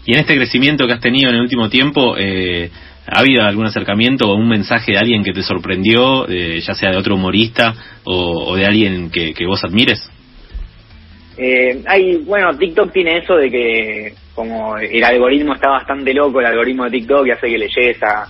Y 0.05 0.13
en 0.13 0.19
este 0.19 0.35
crecimiento 0.35 0.85
que 0.85 0.93
has 0.93 0.99
tenido 0.99 1.29
en 1.29 1.35
el 1.35 1.41
último 1.41 1.69
tiempo, 1.69 2.15
eh, 2.17 2.69
¿ha 3.07 3.19
habido 3.19 3.43
algún 3.43 3.67
acercamiento 3.67 4.29
o 4.29 4.35
un 4.35 4.49
mensaje 4.49 4.91
de 4.91 4.97
alguien 4.97 5.23
que 5.23 5.33
te 5.33 5.43
sorprendió, 5.43 6.27
eh, 6.27 6.59
ya 6.59 6.73
sea 6.73 6.91
de 6.91 6.97
otro 6.97 7.15
humorista 7.15 7.73
o, 8.03 8.51
o 8.51 8.55
de 8.55 8.65
alguien 8.65 9.09
que, 9.09 9.33
que 9.33 9.45
vos 9.45 9.63
admires? 9.63 10.09
Eh, 11.37 11.81
hay, 11.87 12.17
bueno, 12.17 12.55
TikTok 12.57 12.91
tiene 12.91 13.17
eso 13.17 13.35
de 13.35 13.49
que 13.49 14.13
como 14.35 14.77
el 14.77 15.03
algoritmo 15.03 15.53
está 15.53 15.69
bastante 15.69 16.13
loco, 16.13 16.39
el 16.39 16.47
algoritmo 16.47 16.85
de 16.85 16.91
TikTok, 16.91 17.27
y 17.27 17.31
hace 17.31 17.47
que 17.49 17.57
le 17.57 17.67
llegues 17.69 18.01
a, 18.03 18.27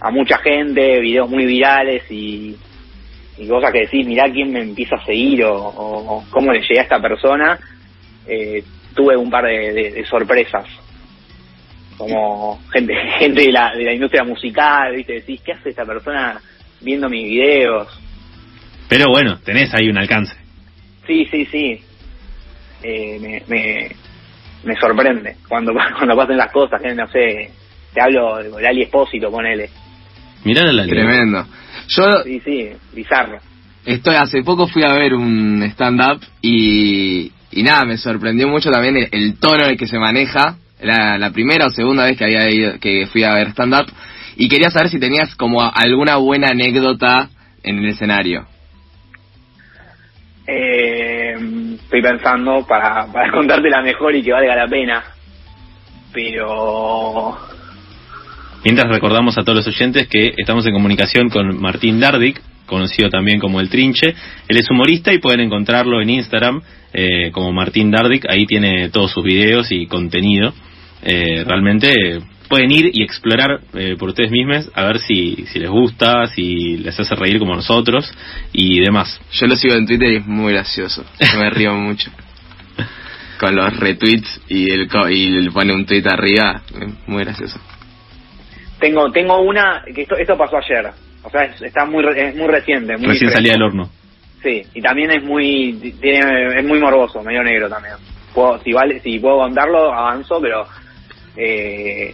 a 0.00 0.10
mucha 0.10 0.38
gente, 0.38 1.00
videos 1.00 1.30
muy 1.30 1.46
virales 1.46 2.02
y, 2.10 2.56
y 3.38 3.48
cosas 3.48 3.72
que 3.72 3.80
decís, 3.80 4.06
mirá 4.06 4.30
quién 4.32 4.52
me 4.52 4.60
empieza 4.62 4.96
a 4.96 5.04
seguir 5.04 5.44
o, 5.44 5.54
o- 5.56 6.16
o 6.18 6.24
cómo 6.30 6.52
le 6.52 6.60
llegué 6.60 6.80
a 6.80 6.82
esta 6.82 7.00
persona. 7.00 7.58
Eh, 8.26 8.62
tuve 8.94 9.16
un 9.16 9.30
par 9.30 9.44
de, 9.44 9.72
de- 9.72 9.90
de 9.92 10.04
sorpresas. 10.06 10.66
Como 11.96 12.60
gente 12.72 12.94
gente 13.18 13.42
de 13.42 13.52
la, 13.52 13.74
de 13.74 13.84
la 13.84 13.92
industria 13.92 14.24
musical, 14.24 14.94
¿viste? 14.96 15.14
Decís, 15.14 15.40
¿qué 15.44 15.52
hace 15.52 15.70
esta 15.70 15.84
persona 15.84 16.40
viendo 16.80 17.08
mis 17.08 17.24
videos? 17.24 17.88
Pero 18.88 19.06
bueno, 19.10 19.38
tenés 19.44 19.72
ahí 19.74 19.88
un 19.88 19.98
alcance. 19.98 20.34
Sí, 21.06 21.26
sí, 21.30 21.46
sí. 21.46 21.80
Eh, 22.82 23.18
me, 23.20 23.42
me, 23.46 23.96
me 24.64 24.76
sorprende 24.76 25.36
cuando 25.48 25.72
cuando 25.96 26.16
pasan 26.16 26.36
las 26.36 26.52
cosas, 26.52 26.80
que 26.80 26.94
no 26.94 27.06
sé, 27.08 27.50
te 27.92 28.00
hablo 28.00 28.36
de 28.36 28.62
Lali 28.62 28.82
Espósito, 28.82 29.30
ponele. 29.30 29.70
Mirá 30.44 30.70
la 30.72 30.86
Tremendo. 30.86 31.46
Yo 31.88 32.22
Sí, 32.24 32.40
sí, 32.44 32.70
bizarro. 32.92 33.38
estoy 33.84 34.16
hace 34.16 34.42
poco 34.42 34.66
fui 34.66 34.82
a 34.82 34.92
ver 34.92 35.14
un 35.14 35.62
stand-up 35.72 36.20
y, 36.42 37.32
y 37.52 37.62
nada, 37.62 37.84
me 37.84 37.96
sorprendió 37.96 38.48
mucho 38.48 38.70
también 38.70 38.96
el, 38.96 39.08
el 39.12 39.38
tono 39.38 39.64
en 39.64 39.70
el 39.72 39.76
que 39.78 39.86
se 39.86 39.98
maneja. 39.98 40.56
Era 40.78 41.16
la 41.18 41.30
primera 41.30 41.66
o 41.66 41.70
segunda 41.70 42.04
vez 42.04 42.18
que 42.18 42.24
había 42.24 42.50
ido, 42.50 42.78
que 42.78 43.06
fui 43.06 43.24
a 43.24 43.32
ver 43.34 43.48
stand-up 43.52 43.86
y 44.36 44.48
quería 44.48 44.70
saber 44.70 44.90
si 44.90 44.98
tenías 44.98 45.34
como 45.36 45.62
alguna 45.62 46.16
buena 46.16 46.48
anécdota 46.48 47.30
en 47.62 47.78
el 47.78 47.86
escenario. 47.90 48.46
Eh, 50.46 51.13
estoy 51.74 52.02
pensando 52.02 52.66
para, 52.66 53.06
para 53.12 53.30
contarte 53.32 53.68
la 53.68 53.82
mejor 53.82 54.14
y 54.14 54.22
que 54.22 54.32
valga 54.32 54.56
la 54.56 54.68
pena. 54.68 55.04
Pero 56.12 57.36
Mientras 58.64 58.88
recordamos 58.88 59.36
a 59.36 59.42
todos 59.42 59.56
los 59.56 59.66
oyentes 59.66 60.08
que 60.08 60.32
estamos 60.38 60.64
en 60.64 60.72
comunicación 60.72 61.28
con 61.28 61.60
Martín 61.60 62.00
Dardic, 62.00 62.40
conocido 62.64 63.10
también 63.10 63.38
como 63.38 63.60
El 63.60 63.68
Trinche. 63.68 64.14
Él 64.48 64.56
es 64.56 64.70
humorista 64.70 65.12
y 65.12 65.18
pueden 65.18 65.40
encontrarlo 65.40 66.00
en 66.00 66.08
Instagram 66.08 66.62
eh, 66.94 67.30
como 67.30 67.52
Martín 67.52 67.90
Dardic. 67.90 68.24
Ahí 68.26 68.46
tiene 68.46 68.88
todos 68.88 69.10
sus 69.10 69.22
videos 69.22 69.70
y 69.70 69.86
contenido. 69.86 70.54
Eh, 71.02 71.44
realmente 71.44 72.20
pueden 72.48 72.70
ir 72.70 72.90
y 72.92 73.02
explorar 73.02 73.60
eh, 73.74 73.96
por 73.98 74.10
ustedes 74.10 74.30
mismos 74.30 74.70
a 74.74 74.84
ver 74.84 74.98
si, 75.00 75.44
si 75.48 75.58
les 75.58 75.68
gusta, 75.70 76.26
si 76.28 76.76
les 76.78 76.98
hace 76.98 77.14
reír 77.14 77.38
como 77.38 77.54
nosotros 77.54 78.10
y 78.52 78.80
demás. 78.80 79.20
Yo 79.32 79.46
lo 79.46 79.56
sigo 79.56 79.74
en 79.74 79.86
Twitter 79.86 80.12
y 80.12 80.16
es 80.16 80.26
muy 80.26 80.52
gracioso. 80.52 81.04
Yo 81.20 81.38
me 81.40 81.50
río 81.50 81.74
mucho. 81.74 82.10
Con 83.40 83.56
los 83.56 83.76
retweets 83.78 84.40
y 84.48 84.70
él, 84.70 84.88
y 85.10 85.28
le 85.42 85.50
pone 85.50 85.72
un 85.74 85.84
tweet 85.84 86.04
arriba, 86.06 86.62
es 86.80 87.08
muy 87.08 87.24
gracioso. 87.24 87.58
tengo 88.80 89.10
tengo 89.12 89.40
una 89.40 89.82
que 89.94 90.02
esto 90.02 90.16
esto 90.16 90.36
pasó 90.36 90.56
ayer. 90.58 90.90
O 91.22 91.30
sea, 91.30 91.44
es- 91.44 91.60
está 91.62 91.84
muy 91.86 92.02
re- 92.02 92.28
es 92.28 92.36
muy 92.36 92.46
reciente, 92.48 92.96
muy 92.96 93.08
Recién 93.08 93.30
salía 93.30 93.52
del 93.52 93.62
horno. 93.62 93.90
Sí, 94.42 94.62
y 94.74 94.82
también 94.82 95.10
es 95.10 95.22
muy 95.24 95.72
tiene, 96.00 96.58
es 96.58 96.64
muy 96.64 96.78
morboso, 96.78 97.22
medio 97.22 97.42
negro 97.42 97.68
también. 97.68 97.94
Puedo, 98.34 98.60
si 98.62 98.72
vale, 98.72 99.00
si 99.00 99.18
puedo 99.18 99.38
contarlo, 99.38 99.92
avanzo, 99.92 100.38
pero 100.40 100.66
eh, 101.36 102.12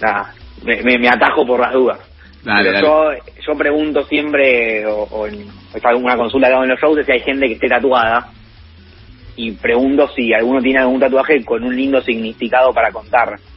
nada, 0.00 0.32
me, 0.62 0.82
me- 0.82 0.98
me 0.98 1.08
atajo 1.08 1.46
por 1.46 1.60
las 1.60 1.72
dudas. 1.72 1.98
Dale, 2.42 2.72
Pero 2.72 3.12
Yo, 3.14 3.18
yo 3.46 3.56
pregunto 3.56 4.04
siempre, 4.04 4.86
o, 4.86 5.04
o 5.04 5.26
en 5.26 5.46
o 5.48 5.88
alguna 5.88 6.16
consulta 6.16 6.48
que 6.48 6.52
hago 6.54 6.62
en 6.64 6.70
los 6.70 6.80
shows, 6.80 7.04
si 7.04 7.12
hay 7.12 7.20
gente 7.20 7.46
que 7.48 7.54
esté 7.54 7.68
tatuada. 7.68 8.28
Y 9.36 9.52
pregunto 9.52 10.08
si 10.14 10.32
alguno 10.32 10.60
tiene 10.62 10.78
algún 10.80 11.00
tatuaje 11.00 11.44
con 11.44 11.64
un 11.64 11.74
lindo 11.74 12.00
significado 12.02 12.72
para 12.72 12.92
contar. 12.92 13.38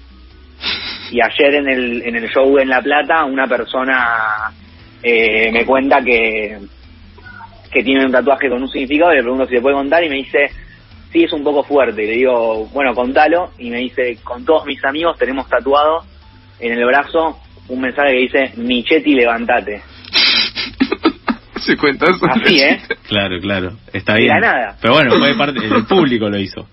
Y 1.10 1.22
ayer 1.22 1.56
en 1.56 1.70
el, 1.70 2.02
en 2.06 2.16
el 2.18 2.30
show 2.30 2.58
en 2.58 2.68
La 2.68 2.82
Plata, 2.82 3.24
una 3.24 3.48
persona 3.48 4.52
eh, 5.02 5.50
me 5.54 5.66
cuenta 5.66 6.02
que, 6.04 6.58
que 7.72 7.82
tiene 7.84 8.06
un 8.06 8.12
tatuaje 8.12 8.50
con 8.50 8.62
un 8.62 8.68
significado 8.70 9.14
y 9.14 9.18
le 9.18 9.22
pregunto 9.22 9.46
si 9.48 9.54
le 9.54 9.62
puede 9.62 9.76
contar 9.78 10.04
y 10.04 10.10
me 10.10 10.16
dice, 10.18 10.50
sí, 11.18 11.24
es 11.26 11.34
un 11.34 11.44
poco 11.44 11.64
fuerte. 11.64 12.04
Y 12.04 12.08
le 12.08 12.14
digo, 12.14 12.66
bueno, 12.68 12.94
contalo. 12.94 13.52
Y 13.58 13.70
me 13.70 13.78
dice, 13.80 14.18
con 14.24 14.46
todos 14.46 14.66
mis 14.66 14.84
amigos 14.86 15.18
tenemos 15.18 15.48
tatuado 15.50 16.04
en 16.60 16.74
el 16.74 16.86
brazo 16.86 17.40
un 17.70 17.82
mensaje 17.82 18.12
que 18.12 18.18
dice, 18.20 18.54
Michetti, 18.58 19.14
levantate. 19.16 19.82
Se 21.66 21.76
cuenta 21.76 22.06
eso. 22.06 22.26
Así, 22.28 22.60
¿eh? 22.60 22.80
Claro, 23.08 23.40
claro. 23.42 23.72
Está 23.92 24.14
De 24.14 24.20
bien. 24.22 24.30
la 24.36 24.40
nada. 24.40 24.78
Pero 24.82 24.94
bueno, 24.94 25.12
fue 25.18 25.36
parte, 25.36 25.60
el 25.66 25.86
público 25.86 26.30
lo 26.30 26.38
hizo. 26.40 26.68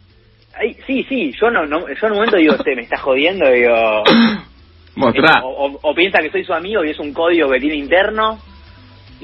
Ay, 0.57 0.77
sí, 0.87 1.05
sí, 1.09 1.33
yo 1.41 1.51
no, 1.51 1.67
no, 1.67 1.81
yo 1.89 2.07
en 2.07 2.13
un 2.13 2.19
momento 2.19 2.37
digo, 2.37 2.55
este, 2.55 2.77
me 2.77 2.83
está 2.83 2.97
jodiendo, 2.99 3.51
digo, 3.51 3.75
Mostrá. 4.95 5.43
o, 5.43 5.67
o- 5.67 5.79
o 5.83 5.95
piensa 5.97 6.21
que 6.23 6.31
soy 6.31 6.45
su 6.45 6.53
amigo 6.55 6.85
y 6.85 6.91
es 6.91 6.99
un 7.01 7.13
código 7.13 7.49
que 7.51 7.59
tiene 7.59 7.75
interno, 7.77 8.39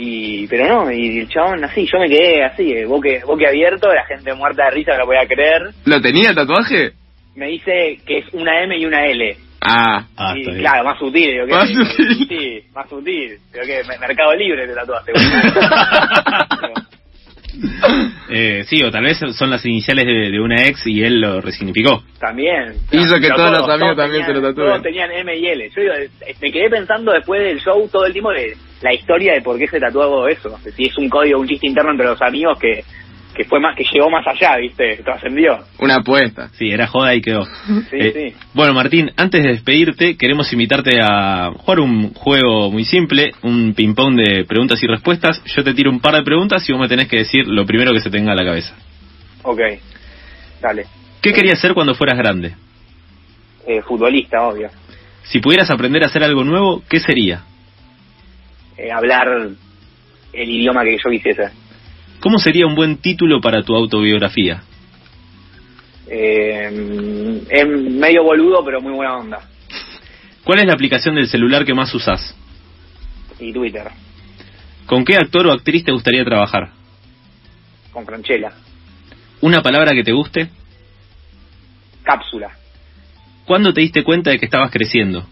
y 0.03 0.47
pero 0.49 0.67
no, 0.85 0.91
y 0.91 1.19
el 1.21 1.29
chabón 1.29 1.63
así, 1.65 1.87
yo 1.93 1.99
me 1.99 2.09
quedé 2.09 2.43
así, 2.45 2.73
eh, 2.73 2.87
boque, 2.87 3.21
boque 3.27 3.47
abierto, 3.47 3.89
la 3.93 4.05
gente 4.07 4.33
muerta 4.35 4.65
de 4.65 4.71
risa 4.71 4.93
no 4.93 4.99
lo 5.01 5.07
podía 5.07 5.27
creer, 5.27 5.63
¿Lo 5.85 6.01
tenía 6.01 6.31
el 6.31 6.35
tatuaje? 6.37 6.93
me 7.37 7.47
dice 7.49 7.99
que 8.07 8.19
es 8.19 8.25
una 8.35 8.63
M 8.63 8.77
y 8.79 8.85
una 8.87 9.07
L, 9.07 9.37
Ah. 9.63 10.07
Ah, 10.17 10.33
y 10.35 10.43
claro, 10.59 10.85
más 10.85 10.99
sutil. 10.99 11.47
Más 11.47 11.69
sutil. 11.69 12.27
sí, 12.29 12.63
más 12.75 12.89
sutil, 12.89 13.37
pero 13.53 13.67
que 13.67 13.83
Mercado 14.01 14.35
Libre 14.35 14.67
te 14.67 14.73
tatuaste, 14.75 15.13
Eh, 18.31 18.63
sí, 18.65 18.83
o 18.85 18.91
tal 18.93 19.03
vez 19.03 19.19
son 19.37 19.51
las 19.51 19.65
iniciales 19.67 20.05
de, 20.07 20.31
de 20.31 20.41
una 20.41 20.63
ex 20.67 20.87
y 20.87 21.03
él 21.03 21.21
lo 21.21 21.41
resignificó. 21.41 22.03
También. 22.21 22.75
Hizo 22.93 23.19
que 23.21 23.29
todos 23.29 23.51
los 23.51 23.69
amigos 23.69 23.97
también 23.97 24.25
tenían, 24.25 24.27
se 24.27 24.33
lo 24.35 24.41
tatúen. 24.49 24.67
Todos 24.69 24.83
tenían 24.83 25.11
M 25.13 25.37
y 25.37 25.47
L. 25.47 25.69
Yo 25.75 25.81
digo, 25.83 25.95
eh, 25.95 26.09
me 26.41 26.53
quedé 26.53 26.71
pensando 26.71 27.13
después 27.13 27.43
del 27.43 27.59
show 27.61 27.89
todo 27.91 28.07
el 28.07 28.13
tiempo 28.13 28.31
de 28.31 28.57
la 28.83 28.95
historia 28.95 29.35
de 29.35 29.43
por 29.43 29.59
qué 29.59 29.67
se 29.67 29.79
tatuó 29.79 30.27
eso. 30.29 30.59
Si 30.77 30.85
es 30.85 30.97
un 30.99 31.09
código, 31.09 31.41
un 31.41 31.49
chiste 31.49 31.67
interno 31.67 31.91
entre 31.91 32.07
los 32.07 32.21
amigos 32.23 32.59
que, 32.59 32.83
que 33.35 33.45
fue 33.45 33.61
más, 33.61 33.77
que 33.77 33.85
llegó 33.85 34.11
más 34.11 34.27
allá, 34.27 34.57
¿viste? 34.57 34.97
Trascendió. 35.05 35.59
Una 35.79 35.97
apuesta. 35.97 36.49
Sí, 36.53 36.71
era 36.71 36.87
joda 36.87 37.15
y 37.15 37.21
quedó. 37.21 37.45
Sí, 37.45 37.51
Eh, 37.93 38.13
sí. 38.31 38.37
Bueno, 38.55 38.73
Martín, 38.75 39.11
antes 39.17 39.43
de 39.43 39.51
despedirte, 39.51 40.17
queremos 40.17 40.53
invitarte 40.53 41.01
a 41.01 41.51
jugar 41.57 41.81
un 41.81 42.13
juego 42.15 42.71
muy 42.71 42.85
simple, 42.85 43.33
un 43.43 43.75
ping-pong 43.75 44.17
de 44.17 44.45
preguntas 44.45 44.83
y 44.83 44.87
respuestas. 44.87 45.43
Yo 45.45 45.63
te 45.63 45.75
tiro 45.75 45.91
un 45.91 46.01
par 46.01 46.15
de 46.15 46.23
preguntas 46.23 46.69
y 46.69 46.73
vos 46.73 46.81
me 46.81 46.89
tenés 46.89 47.09
que 47.09 47.19
decir 47.19 47.47
lo 47.47 47.65
primero 47.67 47.93
que 47.93 48.01
se 48.01 48.11
tenga 48.11 48.33
a 48.33 48.37
la 48.37 48.45
cabeza. 48.45 48.75
Ok. 49.43 49.61
Dale. 50.61 50.87
¿Qué 51.23 51.33
querías 51.33 51.61
ser 51.61 51.75
cuando 51.75 51.95
fueras 51.95 52.19
grande? 52.19 52.55
Eh, 53.67 53.83
futbolista, 53.83 54.43
obvio. 54.43 54.69
Si 55.23 55.39
pudieras 55.39 55.71
aprender 55.71 56.03
a 56.03 56.07
hacer 56.07 56.25
algo 56.25 56.45
nuevo, 56.45 56.83
¿qué 56.89 56.99
sería? 56.99 57.45
Eh, 58.81 58.91
hablar 58.91 59.51
el 60.33 60.51
idioma 60.51 60.83
que 60.85 60.97
yo 60.97 61.11
quisiese. 61.11 61.51
¿Cómo 62.21 62.39
sería 62.39 62.67
un 62.67 62.75
buen 62.75 62.97
título 62.97 63.39
para 63.41 63.63
tu 63.63 63.75
autobiografía? 63.77 64.63
Eh, 66.07 67.43
es 67.51 67.67
medio 67.67 68.23
boludo, 68.25 68.65
pero 68.65 68.81
muy 68.81 68.93
buena 68.93 69.19
onda. 69.19 69.41
¿Cuál 70.45 70.61
es 70.61 70.67
la 70.67 70.73
aplicación 70.73 71.15
del 71.15 71.29
celular 71.29 71.67
que 71.67 71.75
más 71.75 71.95
usás? 71.95 72.35
Y 73.39 73.53
Twitter, 73.53 73.89
¿Con 74.87 75.05
qué 75.05 75.17
actor 75.17 75.47
o 75.47 75.53
actriz 75.53 75.85
te 75.85 75.93
gustaría 75.93 76.25
trabajar? 76.25 76.71
con 77.93 78.07
Franchella. 78.07 78.53
¿Una 79.41 79.63
palabra 79.63 79.93
que 79.93 80.05
te 80.05 80.13
guste? 80.13 80.49
Cápsula. 82.03 82.51
¿Cuándo 83.45 83.75
te 83.75 83.81
diste 83.81 84.05
cuenta 84.05 84.31
de 84.31 84.39
que 84.39 84.45
estabas 84.47 84.71
creciendo? 84.71 85.27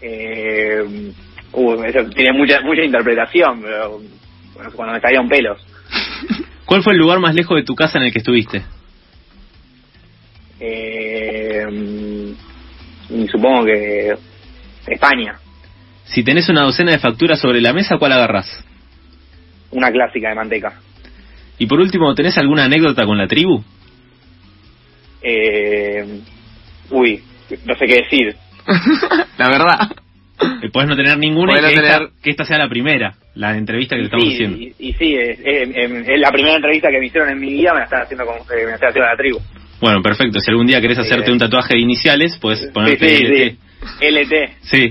Eh, 0.00 1.12
uh, 1.52 1.82
eso 1.84 2.04
tiene 2.10 2.32
mucha 2.32 2.60
mucha 2.62 2.82
interpretación, 2.82 3.62
pero 3.62 4.00
bueno, 4.54 4.70
cuando 4.74 4.94
me 4.94 5.00
salieron 5.00 5.28
pelos. 5.28 5.58
¿Cuál 6.64 6.82
fue 6.82 6.92
el 6.94 6.98
lugar 6.98 7.18
más 7.20 7.34
lejos 7.34 7.56
de 7.56 7.64
tu 7.64 7.74
casa 7.74 7.98
en 7.98 8.04
el 8.04 8.12
que 8.12 8.18
estuviste? 8.18 8.62
Eh, 10.60 11.66
y 13.10 13.28
supongo 13.28 13.64
que 13.64 14.14
España, 14.86 15.38
Si 16.04 16.22
tenés 16.22 16.48
una 16.48 16.62
docena 16.62 16.92
de 16.92 16.98
facturas 16.98 17.40
sobre 17.40 17.60
la 17.60 17.72
mesa, 17.72 17.98
¿cuál 17.98 18.12
agarrás? 18.12 18.64
una 19.72 19.90
clásica 19.90 20.28
de 20.28 20.34
manteca. 20.34 20.74
Y 21.58 21.66
por 21.66 21.80
último, 21.80 22.14
¿tenés 22.14 22.36
alguna 22.38 22.64
anécdota 22.64 23.04
con 23.06 23.18
la 23.18 23.26
tribu? 23.26 23.62
Eh, 25.22 26.20
uy, 26.90 27.22
no 27.64 27.74
sé 27.76 27.86
qué 27.86 28.02
decir. 28.02 28.36
la 29.38 29.48
verdad. 29.48 29.90
Eh, 30.62 30.70
Podés 30.72 30.88
no 30.88 30.96
tener 30.96 31.18
ninguna 31.18 31.52
y 31.52 31.56
que, 31.56 31.60
no 31.62 31.68
esta, 31.68 31.82
tener- 31.82 32.08
que 32.22 32.30
esta 32.30 32.44
sea 32.44 32.58
la 32.58 32.68
primera. 32.68 33.14
la 33.34 33.56
entrevista 33.56 33.96
que 33.96 34.02
te 34.02 34.06
estamos 34.06 34.28
haciendo. 34.28 34.56
Y, 34.58 34.74
y, 34.78 34.92
sí, 34.94 35.14
es, 35.14 35.38
es, 35.44 36.20
la 36.20 36.30
primera 36.30 36.54
entrevista 36.56 36.88
que 36.90 36.98
me 37.00 37.06
hicieron 37.06 37.30
en 37.30 37.40
mi 37.40 37.50
vida, 37.52 37.72
me 37.72 37.80
la 37.80 37.84
están 37.84 38.02
haciendo, 38.02 38.24
con, 38.26 38.36
eh, 38.36 38.66
me 38.66 38.72
haciendo 38.72 39.00
la 39.00 39.16
tribu. 39.16 39.38
Bueno, 39.80 40.00
perfecto. 40.00 40.38
Si 40.38 40.50
algún 40.50 40.66
día 40.66 40.80
querés 40.80 40.98
hacerte 40.98 41.32
un 41.32 41.38
tatuaje 41.38 41.74
de 41.74 41.80
iniciales, 41.80 42.38
puedes 42.40 42.70
ponerte 42.72 43.08
sí, 43.08 43.24
LT. 43.24 43.58
LT. 44.00 44.34
Sí. 44.62 44.90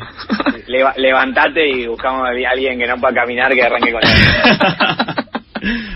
levantate 0.98 1.70
y 1.70 1.88
buscamos 1.88 2.24
a 2.28 2.32
alguien 2.52 2.78
que 2.78 2.88
no 2.88 2.98
pueda 2.98 3.14
caminar 3.14 3.54
que 3.54 3.64
arranque 3.64 3.92
con 3.92 4.02
él. 4.04 4.10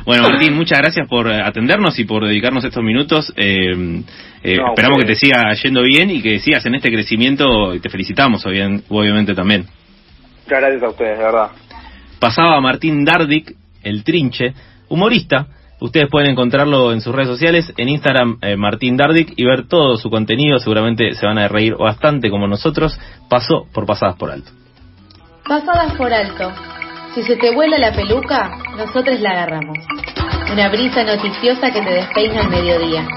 bueno, 0.05 0.29
Martín, 0.29 0.53
muchas 0.53 0.79
gracias 0.79 1.07
por 1.07 1.27
atendernos 1.27 1.98
y 2.00 2.05
por 2.05 2.25
dedicarnos 2.25 2.63
estos 2.63 2.84
minutos. 2.84 3.34
Eh, 3.36 4.03
eh, 4.43 4.57
esperamos 4.69 5.00
que 5.00 5.05
te 5.05 5.15
siga 5.15 5.53
yendo 5.53 5.81
bien 5.84 6.12
y 6.12 6.22
que 6.22 6.39
sigas 6.39 6.65
en 6.65 6.75
este 6.75 6.91
crecimiento 6.91 7.74
y 7.74 7.79
te 7.79 7.89
felicitamos, 7.89 8.45
obviamente 8.45 9.34
también. 9.34 9.65
Muchas 10.43 10.62
gracias 10.62 10.84
a 10.84 10.89
ustedes, 10.89 11.17
de 11.17 11.24
verdad. 11.24 11.51
Pasaba 12.19 12.60
Martín 12.62 13.03
Dardic, 13.03 13.55
el 13.84 14.03
trinche, 14.03 14.53
humorista, 14.89 15.48
Ustedes 15.79 16.07
pueden 16.10 16.31
encontrarlo 16.31 16.93
en 16.93 17.01
sus 17.01 17.13
redes 17.13 17.27
sociales, 17.27 17.74
en 17.75 17.89
Instagram 17.89 18.38
eh, 18.41 18.55
Martín 18.55 18.95
Dardic 18.95 19.34
y 19.36 19.45
ver 19.45 19.67
todo 19.67 19.98
su 19.98 20.10
contenido. 20.10 20.57
Seguramente 20.57 21.13
se 21.15 21.25
van 21.25 21.38
a 21.38 21.48
reír 21.48 21.75
bastante 21.75 22.29
como 22.29 22.48
nosotros. 22.48 22.98
Pasó 23.29 23.67
por 23.74 23.86
Pasadas 23.86 24.15
por 24.15 24.31
Alto. 24.31 24.51
Pasadas 25.45 25.93
por 25.95 26.13
Alto. 26.13 26.75
Si 27.15 27.24
se 27.24 27.38
te 27.38 27.50
vuela 27.50 27.77
la 27.77 27.93
peluca, 27.93 28.57
nosotros 28.75 29.22
la 29.22 29.29
agarramos. 29.31 29.77
Una 30.51 30.67
brisa 30.67 31.01
noticiosa 31.05 31.72
que 31.72 31.81
te 31.81 31.91
despeina 31.91 32.41
al 32.41 32.50
mediodía. 32.50 33.07